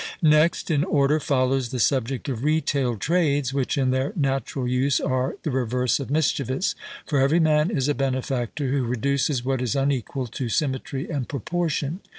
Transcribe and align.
Next 0.23 0.71
in 0.71 0.83
order 0.83 1.19
follows 1.19 1.69
the 1.69 1.79
subject 1.79 2.27
of 2.27 2.43
retail 2.43 2.97
trades, 2.97 3.53
which 3.53 3.77
in 3.77 3.91
their 3.91 4.13
natural 4.15 4.67
use 4.67 4.99
are 4.99 5.35
the 5.43 5.51
reverse 5.51 5.99
of 5.99 6.09
mischievous; 6.09 6.73
for 7.05 7.19
every 7.19 7.39
man 7.39 7.69
is 7.69 7.87
a 7.87 7.93
benefactor 7.93 8.69
who 8.69 8.83
reduces 8.83 9.45
what 9.45 9.61
is 9.61 9.75
unequal 9.75 10.25
to 10.25 10.49
symmetry 10.49 11.07
and 11.07 11.29
proportion. 11.29 11.99